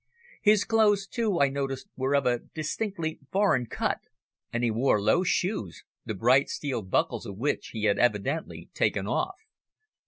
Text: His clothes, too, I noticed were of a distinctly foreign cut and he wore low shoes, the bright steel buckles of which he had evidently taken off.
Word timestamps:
His 0.41 0.63
clothes, 0.63 1.05
too, 1.05 1.39
I 1.39 1.49
noticed 1.49 1.87
were 1.95 2.15
of 2.15 2.25
a 2.25 2.39
distinctly 2.39 3.19
foreign 3.31 3.67
cut 3.67 3.99
and 4.51 4.63
he 4.63 4.71
wore 4.71 4.99
low 4.99 5.21
shoes, 5.23 5.83
the 6.07 6.15
bright 6.15 6.49
steel 6.49 6.81
buckles 6.81 7.27
of 7.27 7.37
which 7.37 7.67
he 7.67 7.83
had 7.83 7.99
evidently 7.99 8.71
taken 8.73 9.05
off. 9.05 9.35